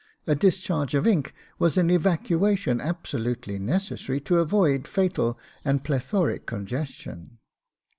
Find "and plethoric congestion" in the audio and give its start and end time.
5.63-7.37